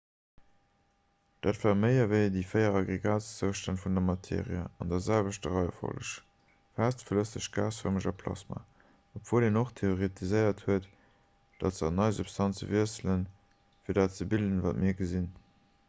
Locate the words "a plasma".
8.13-8.63